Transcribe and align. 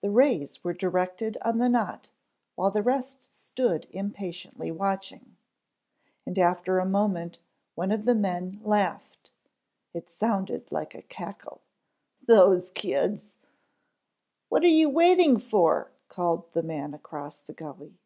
The 0.00 0.08
rays 0.08 0.64
were 0.64 0.72
directed 0.72 1.36
on 1.42 1.58
the 1.58 1.68
knot 1.68 2.10
while 2.54 2.70
the 2.70 2.82
rest 2.82 3.28
stood 3.44 3.86
impatiently 3.90 4.70
watching, 4.70 5.36
and 6.24 6.38
after 6.38 6.78
a 6.78 6.86
moment 6.88 7.40
one 7.74 7.92
of 7.92 8.06
the 8.06 8.14
men 8.14 8.58
laughed; 8.62 9.32
it 9.92 10.08
sounded 10.08 10.72
like 10.72 10.94
a 10.94 11.02
cackle. 11.02 11.60
"Those 12.26 12.70
kids" 12.70 13.34
"What 14.48 14.62
you 14.62 14.88
waiting 14.88 15.38
for?" 15.38 15.90
called 16.08 16.50
the 16.52 16.62
man 16.62 16.94
across 16.94 17.36
the 17.40 17.52
gully. 17.52 17.98